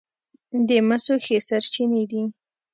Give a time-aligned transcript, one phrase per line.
[0.67, 2.23] د مسو ښې سرچینې دي.